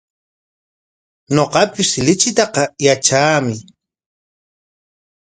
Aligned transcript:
Ñuqapis 1.35 1.91
lichitaqa 2.05 2.63
yatraami. 2.85 3.55